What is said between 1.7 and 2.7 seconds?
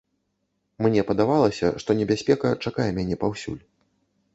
што небяспека